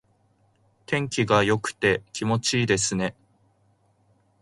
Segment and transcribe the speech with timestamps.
[0.87, 3.15] 天気が良くて気持ちがいいですね。